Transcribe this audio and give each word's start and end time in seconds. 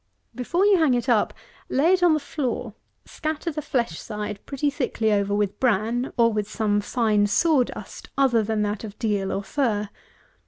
Before 0.33 0.65
you 0.65 0.79
hang 0.79 0.95
it 0.95 1.07
up, 1.07 1.31
lay 1.69 1.93
it 1.93 2.01
on 2.01 2.15
the 2.15 2.19
floor, 2.19 2.73
scatter 3.05 3.51
the 3.51 3.61
flesh 3.61 3.99
side 3.99 4.43
pretty 4.47 4.71
thickly 4.71 5.11
over 5.13 5.35
with 5.35 5.59
bran, 5.59 6.11
or 6.17 6.33
with 6.33 6.49
some 6.49 6.81
fine 6.81 7.27
saw 7.27 7.61
dust 7.65 8.09
other 8.17 8.41
than 8.41 8.63
that 8.63 8.83
of 8.83 8.97
deal 8.97 9.31
or 9.31 9.43
fir. 9.43 9.89